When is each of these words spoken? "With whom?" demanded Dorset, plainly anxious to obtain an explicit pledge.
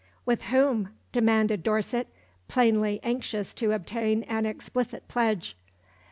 "With 0.25 0.45
whom?" 0.45 0.89
demanded 1.11 1.61
Dorset, 1.61 2.07
plainly 2.47 2.99
anxious 3.03 3.53
to 3.53 3.71
obtain 3.71 4.23
an 4.23 4.47
explicit 4.47 5.07
pledge. 5.07 5.55